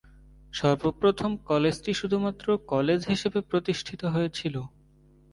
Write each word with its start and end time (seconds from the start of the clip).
সর্বপ্রথম 0.53 1.31
কলেজটি 1.49 1.91
শুধুমাত্র 1.93 2.45
কলেজ 2.71 2.99
হিসেবে 3.11 3.39
প্রতিষ্ঠিত 3.49 4.01
হয়েছিল। 4.05 4.55